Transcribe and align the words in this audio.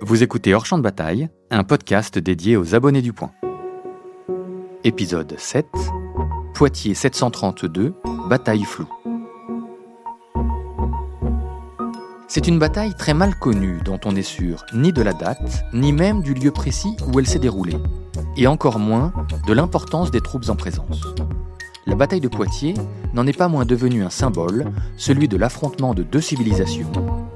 Vous 0.00 0.22
écoutez 0.22 0.54
Hors 0.54 0.66
Champ 0.66 0.78
de 0.78 0.82
Bataille, 0.82 1.28
un 1.50 1.64
podcast 1.64 2.18
dédié 2.18 2.56
aux 2.56 2.74
abonnés 2.74 3.02
du 3.02 3.12
Point. 3.12 3.32
Épisode 4.84 5.34
7 5.36 5.66
Poitiers 6.54 6.94
732, 6.94 7.94
bataille 8.28 8.64
floue. 8.64 8.88
C'est 12.28 12.46
une 12.46 12.58
bataille 12.58 12.94
très 12.94 13.14
mal 13.14 13.36
connue 13.38 13.80
dont 13.84 13.98
on 14.04 14.12
n'est 14.12 14.22
sûr 14.22 14.64
ni 14.72 14.92
de 14.92 15.02
la 15.02 15.12
date, 15.12 15.64
ni 15.72 15.92
même 15.92 16.22
du 16.22 16.34
lieu 16.34 16.50
précis 16.50 16.96
où 17.12 17.18
elle 17.18 17.26
s'est 17.26 17.38
déroulée, 17.38 17.78
et 18.36 18.46
encore 18.46 18.78
moins 18.78 19.12
de 19.46 19.52
l'importance 19.52 20.10
des 20.10 20.20
troupes 20.20 20.48
en 20.48 20.56
présence. 20.56 21.02
La 21.86 21.94
bataille 21.94 22.20
de 22.20 22.28
Poitiers 22.28 22.74
n'en 23.14 23.26
est 23.26 23.36
pas 23.36 23.48
moins 23.48 23.64
devenue 23.64 24.02
un 24.02 24.10
symbole, 24.10 24.72
celui 24.96 25.28
de 25.28 25.36
l'affrontement 25.36 25.94
de 25.94 26.02
deux 26.02 26.20
civilisations, 26.20 26.90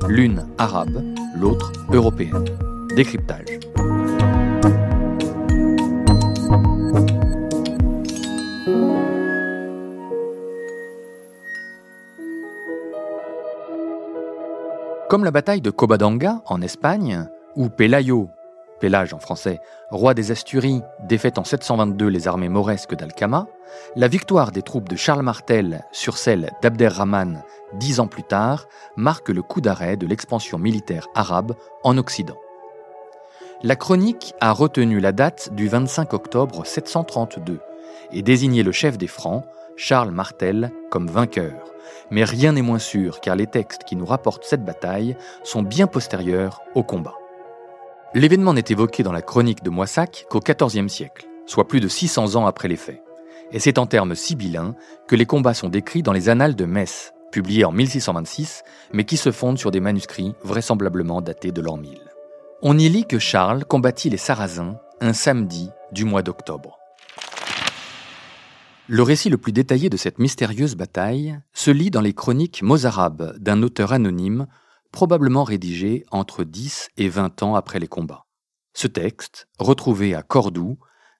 l'une 0.08 0.46
arabe, 0.58 1.02
l'autre 1.34 1.72
européenne. 1.92 2.44
Décryptage. 2.96 3.60
Comme 15.08 15.24
la 15.24 15.30
bataille 15.32 15.60
de 15.60 15.70
Covadonga 15.70 16.42
en 16.46 16.62
Espagne, 16.62 17.26
où 17.56 17.68
Pelayo, 17.68 18.30
Pélage 18.80 19.12
en 19.12 19.18
français, 19.18 19.60
roi 19.90 20.14
des 20.14 20.30
Asturies, 20.30 20.82
défaite 21.00 21.38
en 21.38 21.44
722 21.44 22.06
les 22.08 22.26
armées 22.26 22.48
mauresques 22.48 22.94
d'Alcama, 22.94 23.46
la 23.94 24.08
victoire 24.08 24.52
des 24.52 24.62
troupes 24.62 24.88
de 24.88 24.96
Charles 24.96 25.22
Martel 25.22 25.84
sur 25.92 26.16
celle 26.16 26.50
d'Abderrahman 26.62 27.42
dix 27.74 28.00
ans 28.00 28.06
plus 28.06 28.22
tard 28.22 28.66
marque 28.96 29.28
le 29.28 29.42
coup 29.42 29.60
d'arrêt 29.60 29.96
de 29.96 30.06
l'expansion 30.06 30.58
militaire 30.58 31.06
arabe 31.14 31.54
en 31.84 31.98
Occident. 31.98 32.38
La 33.62 33.76
chronique 33.76 34.34
a 34.40 34.52
retenu 34.52 35.00
la 35.00 35.12
date 35.12 35.52
du 35.52 35.68
25 35.68 36.14
octobre 36.14 36.64
732 36.64 37.60
et 38.12 38.22
désigné 38.22 38.62
le 38.62 38.72
chef 38.72 38.96
des 38.96 39.06
Francs, 39.06 39.44
Charles 39.76 40.10
Martel, 40.10 40.72
comme 40.90 41.08
vainqueur. 41.08 41.70
Mais 42.10 42.24
rien 42.24 42.52
n'est 42.52 42.62
moins 42.62 42.78
sûr 42.78 43.20
car 43.20 43.36
les 43.36 43.46
textes 43.46 43.84
qui 43.84 43.96
nous 43.96 44.06
rapportent 44.06 44.44
cette 44.44 44.64
bataille 44.64 45.16
sont 45.44 45.62
bien 45.62 45.86
postérieurs 45.86 46.62
au 46.74 46.82
combat. 46.82 47.19
L'événement 48.12 48.54
n'est 48.54 48.64
évoqué 48.68 49.04
dans 49.04 49.12
la 49.12 49.22
chronique 49.22 49.62
de 49.62 49.70
Moissac 49.70 50.26
qu'au 50.28 50.40
XIVe 50.40 50.88
siècle, 50.88 51.28
soit 51.46 51.68
plus 51.68 51.78
de 51.78 51.86
600 51.86 52.34
ans 52.34 52.46
après 52.46 52.66
les 52.66 52.76
faits. 52.76 53.04
Et 53.52 53.60
c'est 53.60 53.78
en 53.78 53.86
termes 53.86 54.16
sibyllins 54.16 54.74
que 55.06 55.14
les 55.14 55.26
combats 55.26 55.54
sont 55.54 55.68
décrits 55.68 56.02
dans 56.02 56.12
les 56.12 56.28
Annales 56.28 56.56
de 56.56 56.64
Metz, 56.64 57.12
publiés 57.30 57.64
en 57.64 57.70
1626, 57.70 58.64
mais 58.92 59.04
qui 59.04 59.16
se 59.16 59.30
fondent 59.30 59.60
sur 59.60 59.70
des 59.70 59.78
manuscrits 59.78 60.34
vraisemblablement 60.42 61.20
datés 61.20 61.52
de 61.52 61.60
l'an 61.60 61.76
1000. 61.76 62.00
On 62.62 62.76
y 62.78 62.88
lit 62.88 63.06
que 63.06 63.20
Charles 63.20 63.64
combattit 63.64 64.10
les 64.10 64.16
Sarrasins 64.16 64.76
un 65.00 65.12
samedi 65.12 65.70
du 65.92 66.04
mois 66.04 66.22
d'octobre. 66.22 66.78
Le 68.88 69.04
récit 69.04 69.30
le 69.30 69.38
plus 69.38 69.52
détaillé 69.52 69.88
de 69.88 69.96
cette 69.96 70.18
mystérieuse 70.18 70.74
bataille 70.74 71.38
se 71.52 71.70
lit 71.70 71.92
dans 71.92 72.00
les 72.00 72.12
chroniques 72.12 72.62
mozarabes 72.62 73.36
d'un 73.38 73.62
auteur 73.62 73.92
anonyme, 73.92 74.48
probablement 74.92 75.44
rédigé 75.44 76.04
entre 76.10 76.44
10 76.44 76.90
et 76.96 77.08
20 77.08 77.42
ans 77.42 77.54
après 77.54 77.78
les 77.78 77.88
combats. 77.88 78.26
Ce 78.74 78.86
texte, 78.86 79.48
retrouvé 79.58 80.14
à 80.14 80.22
Cordoue, 80.22 80.78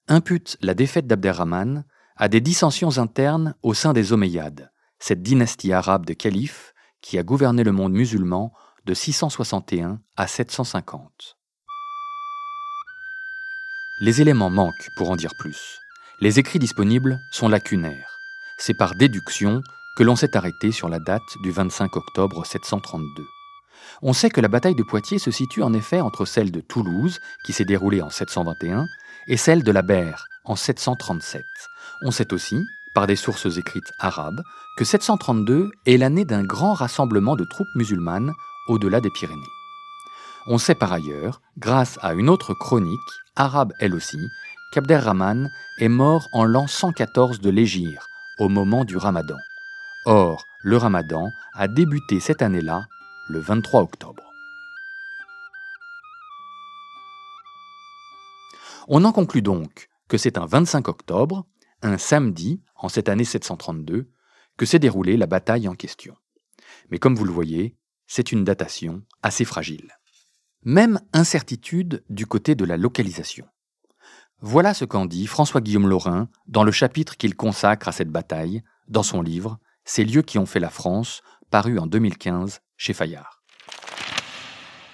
impute 0.08 0.56
la 0.60 0.74
défaite 0.74 1.06
d'Abderrahman 1.06 1.84
à 2.16 2.28
des 2.28 2.40
dissensions 2.40 2.98
internes 2.98 3.54
au 3.62 3.74
sein 3.74 3.92
des 3.92 4.12
Omeyyades, 4.12 4.70
cette 4.98 5.22
dynastie 5.22 5.72
arabe 5.72 6.06
de 6.06 6.12
califes 6.12 6.74
qui 7.00 7.18
a 7.18 7.22
gouverné 7.22 7.64
le 7.64 7.72
monde 7.72 7.92
musulman 7.92 8.52
de 8.84 8.94
661 8.94 10.00
à 10.16 10.26
750. 10.26 11.36
Les 14.02 14.20
éléments 14.20 14.50
manquent 14.50 14.90
pour 14.96 15.10
en 15.10 15.16
dire 15.16 15.32
plus. 15.38 15.78
Les 16.20 16.38
écrits 16.38 16.58
disponibles 16.58 17.18
sont 17.32 17.48
lacunaires. 17.48 18.18
C'est 18.58 18.76
par 18.76 18.94
déduction 18.94 19.62
que 19.96 20.02
l'on 20.02 20.16
s'est 20.16 20.36
arrêté 20.36 20.72
sur 20.72 20.88
la 20.88 20.98
date 20.98 21.22
du 21.42 21.50
25 21.50 21.96
octobre 21.96 22.44
732. 22.44 23.06
On 24.02 24.12
sait 24.12 24.30
que 24.30 24.40
la 24.40 24.48
bataille 24.48 24.74
de 24.74 24.82
Poitiers 24.82 25.18
se 25.18 25.30
situe 25.30 25.62
en 25.62 25.72
effet 25.72 26.00
entre 26.00 26.24
celle 26.24 26.50
de 26.50 26.60
Toulouse, 26.60 27.20
qui 27.44 27.52
s'est 27.52 27.64
déroulée 27.64 28.02
en 28.02 28.10
721, 28.10 28.86
et 29.28 29.36
celle 29.36 29.62
de 29.62 29.72
la 29.72 29.82
Berre, 29.82 30.26
en 30.44 30.56
737. 30.56 31.42
On 32.02 32.10
sait 32.10 32.32
aussi, 32.32 32.64
par 32.94 33.06
des 33.06 33.16
sources 33.16 33.56
écrites 33.56 33.92
arabes, 33.98 34.42
que 34.76 34.84
732 34.84 35.70
est 35.86 35.96
l'année 35.96 36.24
d'un 36.24 36.42
grand 36.42 36.72
rassemblement 36.72 37.36
de 37.36 37.44
troupes 37.44 37.74
musulmanes 37.74 38.32
au-delà 38.68 39.00
des 39.00 39.10
Pyrénées. 39.10 39.42
On 40.46 40.58
sait 40.58 40.74
par 40.74 40.92
ailleurs, 40.92 41.42
grâce 41.58 41.98
à 42.02 42.14
une 42.14 42.30
autre 42.30 42.54
chronique, 42.54 42.98
arabe 43.36 43.72
elle 43.78 43.94
aussi, 43.94 44.18
qu'Abderrahman 44.72 45.50
est 45.78 45.88
mort 45.88 46.28
en 46.32 46.44
l'an 46.44 46.66
114 46.66 47.40
de 47.40 47.50
l'Égypte, 47.50 48.00
au 48.38 48.48
moment 48.48 48.84
du 48.84 48.96
Ramadan. 48.96 49.36
Or, 50.06 50.46
le 50.62 50.76
Ramadan 50.76 51.30
a 51.54 51.68
débuté 51.68 52.20
cette 52.20 52.42
année-là, 52.42 52.84
le 53.30 53.38
23 53.38 53.82
octobre. 53.82 54.24
On 58.88 59.04
en 59.04 59.12
conclut 59.12 59.40
donc 59.40 59.88
que 60.08 60.18
c'est 60.18 60.36
un 60.36 60.46
25 60.46 60.88
octobre, 60.88 61.46
un 61.82 61.96
samedi, 61.96 62.60
en 62.74 62.88
cette 62.88 63.08
année 63.08 63.24
732, 63.24 64.10
que 64.56 64.66
s'est 64.66 64.80
déroulée 64.80 65.16
la 65.16 65.28
bataille 65.28 65.68
en 65.68 65.74
question. 65.74 66.16
Mais 66.90 66.98
comme 66.98 67.14
vous 67.14 67.24
le 67.24 67.30
voyez, 67.30 67.76
c'est 68.08 68.32
une 68.32 68.42
datation 68.42 69.02
assez 69.22 69.44
fragile. 69.44 69.92
Même 70.64 71.00
incertitude 71.12 72.02
du 72.10 72.26
côté 72.26 72.56
de 72.56 72.64
la 72.64 72.76
localisation. 72.76 73.46
Voilà 74.40 74.74
ce 74.74 74.84
qu'en 74.84 75.06
dit 75.06 75.28
François-Guillaume 75.28 75.88
Laurin 75.88 76.28
dans 76.48 76.64
le 76.64 76.72
chapitre 76.72 77.16
qu'il 77.16 77.36
consacre 77.36 77.86
à 77.86 77.92
cette 77.92 78.10
bataille, 78.10 78.64
dans 78.88 79.04
son 79.04 79.22
livre 79.22 79.60
Ces 79.84 80.04
lieux 80.04 80.22
qui 80.22 80.38
ont 80.38 80.46
fait 80.46 80.60
la 80.60 80.70
France, 80.70 81.22
paru 81.50 81.78
en 81.78 81.86
2015 81.86 82.60
chez 82.76 82.92
Fayard. 82.92 83.42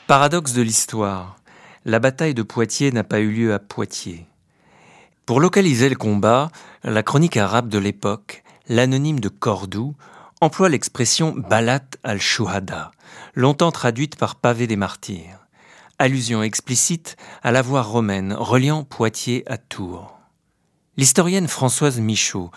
Paradoxe 0.06 0.52
de 0.52 0.62
l'histoire. 0.62 1.36
La 1.84 1.98
bataille 1.98 2.34
de 2.34 2.42
Poitiers 2.42 2.92
n'a 2.92 3.04
pas 3.04 3.20
eu 3.20 3.30
lieu 3.30 3.54
à 3.54 3.58
Poitiers. 3.58 4.26
Pour 5.24 5.40
localiser 5.40 5.88
le 5.88 5.96
combat, 5.96 6.50
la 6.82 7.02
chronique 7.02 7.36
arabe 7.36 7.68
de 7.68 7.78
l'époque, 7.78 8.42
l'anonyme 8.68 9.20
de 9.20 9.28
Cordoue, 9.28 9.94
emploie 10.40 10.68
l'expression 10.68 11.32
Balat 11.32 11.84
al-Shuhada, 12.04 12.90
longtemps 13.34 13.72
traduite 13.72 14.16
par 14.16 14.36
pavé 14.36 14.66
des 14.66 14.76
martyrs 14.76 15.46
allusion 15.98 16.42
explicite 16.42 17.16
à 17.42 17.52
la 17.52 17.62
voie 17.62 17.82
romaine 17.82 18.34
reliant 18.34 18.84
Poitiers 18.84 19.44
à 19.46 19.56
Tours. 19.56 20.15
L'historienne 20.96 21.46
Françoise 21.46 22.00
Michaud, 22.00 22.50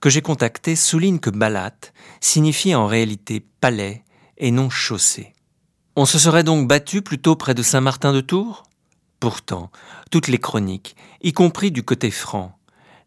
que 0.00 0.10
j'ai 0.10 0.22
contactée, 0.22 0.76
souligne 0.76 1.18
que 1.18 1.30
Balat 1.30 1.74
signifie 2.20 2.74
en 2.74 2.86
réalité 2.86 3.44
palais 3.60 4.04
et 4.38 4.52
non 4.52 4.70
chaussée. 4.70 5.34
On 5.96 6.06
se 6.06 6.18
serait 6.18 6.44
donc 6.44 6.68
battu 6.68 7.02
plutôt 7.02 7.34
près 7.34 7.54
de 7.54 7.62
Saint-Martin 7.62 8.12
de 8.12 8.20
Tours? 8.20 8.62
Pourtant, 9.18 9.70
toutes 10.10 10.28
les 10.28 10.38
chroniques, 10.38 10.96
y 11.20 11.32
compris 11.32 11.72
du 11.72 11.82
côté 11.82 12.10
franc, 12.10 12.56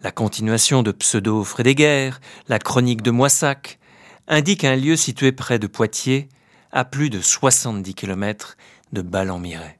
la 0.01 0.11
continuation 0.11 0.83
de 0.83 0.91
Pseudo-Frédéguerre, 0.91 2.19
la 2.49 2.59
chronique 2.59 3.01
de 3.01 3.11
Moissac, 3.11 3.79
indiquent 4.27 4.65
un 4.65 4.75
lieu 4.75 4.97
situé 4.97 5.31
près 5.31 5.59
de 5.59 5.67
Poitiers, 5.67 6.27
à 6.73 6.83
plus 6.83 7.09
de 7.09 7.21
70 7.21 7.93
km 7.95 8.57
de 8.91 9.01
Ballon-Miret. 9.01 9.79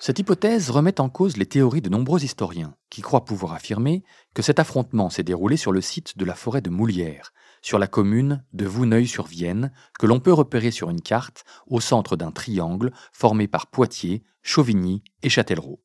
Cette 0.00 0.20
hypothèse 0.20 0.70
remet 0.70 1.00
en 1.00 1.08
cause 1.08 1.36
les 1.36 1.46
théories 1.46 1.82
de 1.82 1.88
nombreux 1.88 2.22
historiens, 2.22 2.76
qui 2.88 3.02
croient 3.02 3.24
pouvoir 3.24 3.52
affirmer 3.52 4.04
que 4.32 4.42
cet 4.42 4.60
affrontement 4.60 5.10
s'est 5.10 5.24
déroulé 5.24 5.56
sur 5.56 5.72
le 5.72 5.80
site 5.80 6.16
de 6.16 6.24
la 6.24 6.36
forêt 6.36 6.60
de 6.60 6.70
Moulières, 6.70 7.32
sur 7.62 7.80
la 7.80 7.88
commune 7.88 8.44
de 8.52 8.64
Vouneuil-sur-Vienne, 8.64 9.72
que 9.98 10.06
l'on 10.06 10.20
peut 10.20 10.32
repérer 10.32 10.70
sur 10.70 10.88
une 10.88 11.00
carte 11.00 11.44
au 11.66 11.80
centre 11.80 12.14
d'un 12.14 12.30
triangle 12.30 12.92
formé 13.12 13.48
par 13.48 13.66
Poitiers, 13.66 14.22
Chauvigny 14.42 15.02
et 15.24 15.28
Châtellerault. 15.28 15.82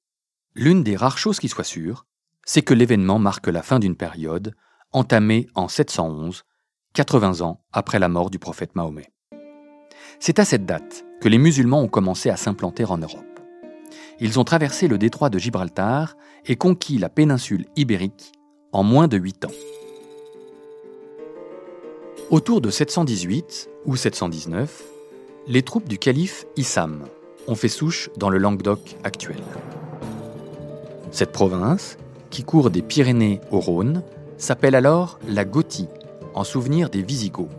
L'une 0.53 0.83
des 0.83 0.95
rares 0.95 1.17
choses 1.17 1.39
qui 1.39 1.49
soit 1.49 1.63
sûre, 1.63 2.05
c'est 2.45 2.61
que 2.61 2.75
l'événement 2.75 3.17
marque 3.17 3.47
la 3.47 3.63
fin 3.63 3.79
d'une 3.79 3.95
période, 3.95 4.53
entamée 4.91 5.47
en 5.55 5.67
711, 5.67 6.43
80 6.93 7.41
ans 7.41 7.65
après 7.71 7.97
la 7.97 8.09
mort 8.09 8.29
du 8.29 8.37
prophète 8.37 8.75
Mahomet. 8.75 9.11
C'est 10.19 10.37
à 10.37 10.45
cette 10.45 10.67
date 10.67 11.03
que 11.19 11.29
les 11.29 11.39
musulmans 11.39 11.81
ont 11.81 11.87
commencé 11.87 12.29
à 12.29 12.37
s'implanter 12.37 12.85
en 12.85 12.99
Europe. 12.99 13.32
Ils 14.23 14.39
ont 14.39 14.45
traversé 14.45 14.87
le 14.87 14.97
détroit 14.97 15.29
de 15.29 15.37
Gibraltar 15.37 16.15
et 16.45 16.55
conquis 16.55 16.97
la 16.97 17.09
péninsule 17.09 17.65
ibérique 17.75 18.31
en 18.71 18.81
moins 18.81 19.09
de 19.09 19.17
8 19.17 19.43
ans. 19.43 19.51
Autour 22.31 22.61
de 22.61 22.69
718 22.69 23.69
ou 23.85 23.97
719, 23.97 24.83
les 25.47 25.61
troupes 25.61 25.89
du 25.89 25.97
calife 25.97 26.45
Issam 26.55 27.03
ont 27.49 27.55
fait 27.55 27.67
souche 27.67 28.09
dans 28.15 28.29
le 28.29 28.37
Languedoc 28.37 28.95
actuel. 29.03 29.41
Cette 31.11 31.33
province, 31.33 31.97
qui 32.29 32.45
court 32.45 32.69
des 32.69 32.81
Pyrénées 32.81 33.41
au 33.51 33.59
Rhône, 33.59 34.03
s'appelle 34.37 34.75
alors 34.75 35.19
la 35.27 35.43
Gothie, 35.43 35.89
en 36.33 36.45
souvenir 36.45 36.89
des 36.89 37.01
Visigoths. 37.01 37.51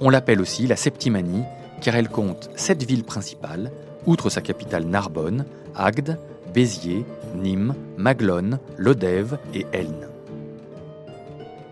On 0.00 0.08
l'appelle 0.08 0.40
aussi 0.40 0.66
la 0.66 0.76
Septimanie, 0.76 1.44
car 1.82 1.96
elle 1.96 2.08
compte 2.08 2.48
sept 2.56 2.82
villes 2.82 3.04
principales, 3.04 3.70
outre 4.06 4.30
sa 4.30 4.40
capitale 4.40 4.86
Narbonne, 4.86 5.44
Agde, 5.74 6.18
Béziers, 6.52 7.04
Nîmes, 7.34 7.74
Maglone, 7.96 8.58
Lodève 8.76 9.38
et 9.54 9.66
Elne. 9.72 10.08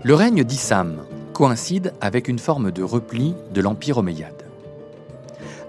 Le 0.02 0.14
règne 0.14 0.44
d'Issam 0.44 1.04
coïncide 1.32 1.92
avec 2.00 2.28
une 2.28 2.38
forme 2.38 2.70
de 2.70 2.82
repli 2.82 3.34
de 3.52 3.60
l'Empire 3.60 3.98
omeyyade. 3.98 4.44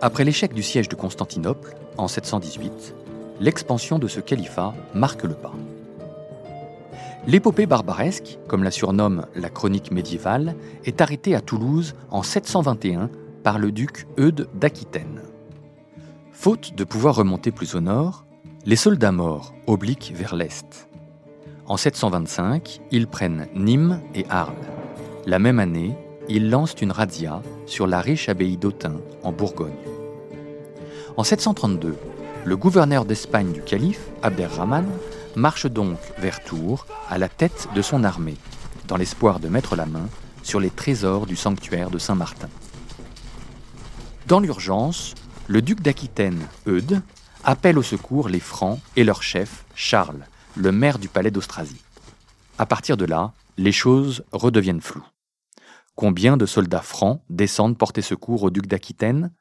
Après 0.01 0.23
l'échec 0.23 0.53
du 0.53 0.63
siège 0.63 0.89
de 0.89 0.95
Constantinople 0.95 1.75
en 1.97 2.07
718, 2.07 2.95
l'expansion 3.39 3.99
de 3.99 4.07
ce 4.07 4.19
califat 4.19 4.73
marque 4.93 5.23
le 5.23 5.33
pas. 5.33 5.53
L'épopée 7.27 7.67
barbaresque, 7.67 8.39
comme 8.47 8.63
la 8.63 8.71
surnomme 8.71 9.25
la 9.35 9.49
chronique 9.49 9.91
médiévale, 9.91 10.55
est 10.85 11.01
arrêtée 11.01 11.35
à 11.35 11.41
Toulouse 11.41 11.93
en 12.09 12.23
721 12.23 13.09
par 13.43 13.59
le 13.59 13.71
duc 13.71 14.07
Eudes 14.17 14.47
d'Aquitaine. 14.55 15.21
Faute 16.33 16.73
de 16.75 16.83
pouvoir 16.83 17.15
remonter 17.15 17.51
plus 17.51 17.75
au 17.75 17.81
nord, 17.81 18.25
les 18.65 18.75
soldats 18.75 19.11
morts 19.11 19.53
obliquent 19.67 20.13
vers 20.15 20.35
l'est. 20.35 20.89
En 21.67 21.77
725, 21.77 22.81
ils 22.91 23.07
prennent 23.07 23.47
Nîmes 23.53 24.01
et 24.15 24.25
Arles. 24.29 24.55
La 25.25 25.39
même 25.39 25.59
année, 25.59 25.95
ils 26.29 26.49
lancent 26.49 26.81
une 26.81 26.91
razzia 26.91 27.41
sur 27.65 27.85
la 27.85 28.01
riche 28.01 28.29
abbaye 28.29 28.57
d'Autun 28.57 28.95
en 29.23 29.31
Bourgogne. 29.31 29.71
En 31.17 31.23
732, 31.23 31.95
le 32.45 32.57
gouverneur 32.57 33.05
d'Espagne 33.05 33.51
du 33.51 33.61
calife, 33.61 34.09
Abderrahman, 34.23 34.87
marche 35.35 35.67
donc 35.67 35.97
vers 36.17 36.43
Tours 36.43 36.87
à 37.09 37.17
la 37.17 37.29
tête 37.29 37.67
de 37.75 37.81
son 37.81 38.03
armée, 38.03 38.37
dans 38.87 38.97
l'espoir 38.97 39.39
de 39.39 39.47
mettre 39.47 39.75
la 39.75 39.85
main 39.85 40.07
sur 40.43 40.59
les 40.59 40.71
trésors 40.71 41.25
du 41.25 41.35
sanctuaire 41.35 41.91
de 41.91 41.99
Saint-Martin. 41.99 42.49
Dans 44.27 44.39
l'urgence, 44.39 45.13
le 45.51 45.61
duc 45.61 45.81
d'Aquitaine, 45.81 46.47
Eudes, 46.65 47.01
appelle 47.43 47.77
au 47.77 47.83
secours 47.83 48.29
les 48.29 48.39
Francs 48.39 48.79
et 48.95 49.03
leur 49.03 49.21
chef, 49.21 49.65
Charles, 49.75 50.25
le 50.55 50.71
maire 50.71 50.97
du 50.97 51.09
palais 51.09 51.29
d'Austrasie. 51.29 51.83
À 52.57 52.65
partir 52.65 52.95
de 52.95 53.03
là, 53.03 53.33
les 53.57 53.73
choses 53.73 54.23
redeviennent 54.31 54.79
floues. 54.79 55.05
Combien 55.95 56.37
de 56.37 56.45
soldats 56.45 56.81
francs 56.81 57.21
descendent 57.29 57.77
porter 57.77 58.01
secours 58.01 58.43
au 58.43 58.49
duc 58.49 58.65
d'Aquitaine? 58.65 59.33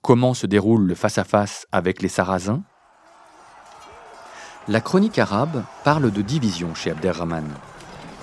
Comment 0.00 0.34
se 0.34 0.48
déroule 0.48 0.84
le 0.84 0.96
face-à-face 0.96 1.68
avec 1.70 2.02
les 2.02 2.08
Sarrasins? 2.08 2.64
La 4.66 4.80
chronique 4.80 5.20
arabe 5.20 5.62
parle 5.84 6.10
de 6.10 6.22
division 6.22 6.74
chez 6.74 6.90
Abderrahman. 6.90 7.46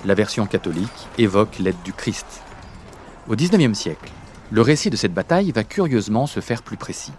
La 0.04 0.12
version 0.12 0.44
catholique 0.44 1.08
évoque 1.16 1.58
l'aide 1.58 1.82
du 1.84 1.94
Christ. 1.94 2.42
Au 3.28 3.34
XIXe 3.34 3.78
siècle, 3.78 4.12
le 4.50 4.60
récit 4.60 4.90
de 4.90 4.96
cette 4.96 5.14
bataille 5.14 5.52
va 5.52 5.64
curieusement 5.64 6.26
se 6.26 6.40
faire 6.40 6.62
plus 6.62 6.76
précis. 6.76 7.14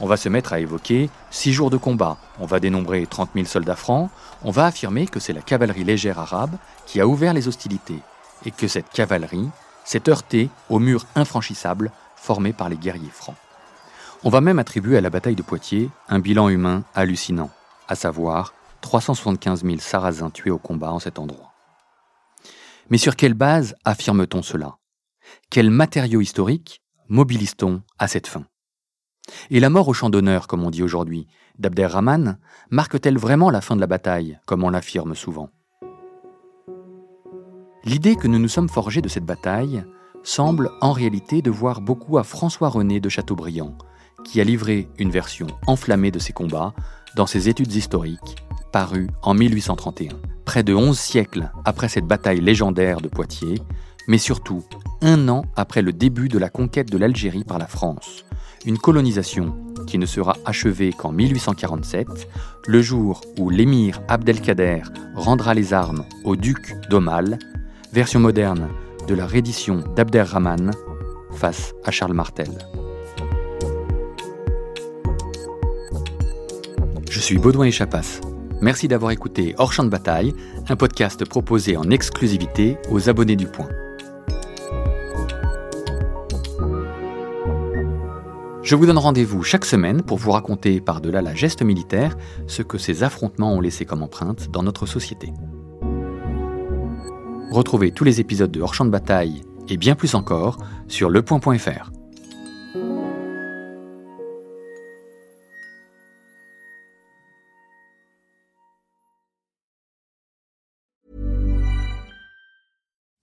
On 0.00 0.06
va 0.06 0.16
se 0.16 0.28
mettre 0.28 0.52
à 0.52 0.60
évoquer 0.60 1.10
six 1.30 1.52
jours 1.52 1.70
de 1.70 1.76
combat, 1.76 2.18
on 2.38 2.46
va 2.46 2.60
dénombrer 2.60 3.04
30 3.06 3.30
000 3.34 3.46
soldats 3.46 3.74
francs, 3.74 4.10
on 4.44 4.52
va 4.52 4.66
affirmer 4.66 5.06
que 5.06 5.18
c'est 5.18 5.32
la 5.32 5.42
cavalerie 5.42 5.82
légère 5.82 6.20
arabe 6.20 6.56
qui 6.86 7.00
a 7.00 7.06
ouvert 7.06 7.34
les 7.34 7.48
hostilités, 7.48 8.00
et 8.44 8.52
que 8.52 8.68
cette 8.68 8.90
cavalerie 8.90 9.48
s'est 9.84 10.08
heurtée 10.08 10.50
au 10.68 10.78
mur 10.78 11.04
infranchissable 11.16 11.90
formé 12.14 12.52
par 12.52 12.68
les 12.68 12.76
guerriers 12.76 13.10
francs. 13.10 13.36
On 14.24 14.30
va 14.30 14.40
même 14.40 14.58
attribuer 14.58 14.96
à 14.96 15.00
la 15.00 15.10
bataille 15.10 15.36
de 15.36 15.42
Poitiers 15.42 15.90
un 16.08 16.18
bilan 16.20 16.48
humain 16.48 16.84
hallucinant, 16.94 17.50
à 17.88 17.94
savoir 17.94 18.52
375 18.80 19.64
000 19.64 19.78
Sarrasins 19.78 20.30
tués 20.30 20.50
au 20.50 20.58
combat 20.58 20.92
en 20.92 20.98
cet 20.98 21.18
endroit. 21.18 21.52
Mais 22.90 22.98
sur 22.98 23.16
quelle 23.16 23.34
base 23.34 23.74
affirme-t-on 23.84 24.42
cela? 24.42 24.76
Quels 25.50 25.70
matériaux 25.70 26.20
historiques 26.20 26.82
mobilise-t-on 27.08 27.82
à 27.98 28.08
cette 28.08 28.26
fin? 28.26 28.44
Et 29.50 29.60
la 29.60 29.70
mort 29.70 29.88
au 29.88 29.92
champ 29.92 30.10
d'honneur, 30.10 30.46
comme 30.46 30.64
on 30.64 30.70
dit 30.70 30.82
aujourd'hui, 30.82 31.26
d'Abderrahman, 31.58 32.38
marque-t-elle 32.70 33.18
vraiment 33.18 33.50
la 33.50 33.60
fin 33.60 33.76
de 33.76 33.80
la 33.80 33.86
bataille, 33.86 34.38
comme 34.46 34.64
on 34.64 34.70
l'affirme 34.70 35.14
souvent? 35.14 35.50
L'idée 37.84 38.16
que 38.16 38.28
nous 38.28 38.38
nous 38.38 38.48
sommes 38.48 38.68
forgés 38.68 39.00
de 39.00 39.08
cette 39.08 39.24
bataille 39.24 39.84
semble 40.22 40.70
en 40.80 40.92
réalité 40.92 41.42
devoir 41.42 41.80
beaucoup 41.80 42.18
à 42.18 42.24
François-René 42.24 43.00
de 43.00 43.08
Chateaubriand, 43.08 43.76
qui 44.24 44.40
a 44.40 44.44
livré 44.44 44.88
une 44.98 45.10
version 45.10 45.46
enflammée 45.66 46.10
de 46.10 46.18
ces 46.18 46.32
combats 46.32 46.74
dans 47.16 47.26
ses 47.26 47.48
études 47.48 47.72
historiques, 47.72 48.36
parues 48.72 49.08
en 49.22 49.34
1831, 49.34 50.16
près 50.44 50.62
de 50.62 50.74
11 50.74 50.98
siècles 50.98 51.50
après 51.64 51.88
cette 51.88 52.06
bataille 52.06 52.40
légendaire 52.40 53.00
de 53.00 53.08
Poitiers, 53.08 53.62
mais 54.06 54.18
surtout 54.18 54.64
un 55.00 55.28
an 55.28 55.44
après 55.56 55.82
le 55.82 55.92
début 55.92 56.28
de 56.28 56.38
la 56.38 56.50
conquête 56.50 56.90
de 56.90 56.98
l'Algérie 56.98 57.44
par 57.44 57.58
la 57.58 57.66
France, 57.66 58.24
une 58.68 58.76
colonisation 58.76 59.56
qui 59.86 59.96
ne 59.96 60.04
sera 60.04 60.36
achevée 60.44 60.92
qu'en 60.92 61.10
1847, 61.10 62.06
le 62.66 62.82
jour 62.82 63.22
où 63.38 63.48
l'émir 63.48 64.02
Abdelkader 64.08 64.82
rendra 65.14 65.54
les 65.54 65.72
armes 65.72 66.04
au 66.22 66.36
duc 66.36 66.76
d'Aumale, 66.90 67.38
version 67.94 68.20
moderne 68.20 68.68
de 69.08 69.14
la 69.14 69.26
reddition 69.26 69.82
d'Abderrahman 69.96 70.72
face 71.32 71.72
à 71.82 71.90
Charles 71.90 72.12
Martel. 72.12 72.50
Je 77.10 77.20
suis 77.20 77.38
Baudouin 77.38 77.70
Chapas. 77.70 78.20
Merci 78.60 78.86
d'avoir 78.86 79.12
écouté 79.12 79.54
Hors 79.56 79.72
Champ 79.72 79.84
de 79.84 79.88
Bataille, 79.88 80.34
un 80.68 80.76
podcast 80.76 81.24
proposé 81.24 81.78
en 81.78 81.88
exclusivité 81.90 82.76
aux 82.90 83.08
abonnés 83.08 83.36
du 83.36 83.46
Point. 83.46 83.70
Je 88.68 88.74
vous 88.74 88.84
donne 88.84 88.98
rendez-vous 88.98 89.42
chaque 89.42 89.64
semaine 89.64 90.02
pour 90.02 90.18
vous 90.18 90.30
raconter 90.30 90.82
par-delà 90.82 91.22
la 91.22 91.34
geste 91.34 91.62
militaire 91.62 92.18
ce 92.46 92.60
que 92.60 92.76
ces 92.76 93.02
affrontements 93.02 93.54
ont 93.54 93.62
laissé 93.62 93.86
comme 93.86 94.02
empreinte 94.02 94.50
dans 94.50 94.62
notre 94.62 94.84
société. 94.84 95.32
Retrouvez 97.50 97.92
tous 97.92 98.04
les 98.04 98.20
épisodes 98.20 98.50
de 98.50 98.60
Hors 98.60 98.74
Champ 98.74 98.84
de 98.84 98.90
Bataille 98.90 99.40
et 99.70 99.78
bien 99.78 99.94
plus 99.94 100.14
encore 100.14 100.58
sur 100.86 101.08
lepoint.fr. 101.08 101.92